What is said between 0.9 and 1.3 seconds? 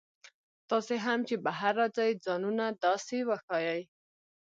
هم